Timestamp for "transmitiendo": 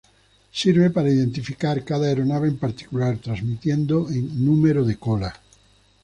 3.19-4.09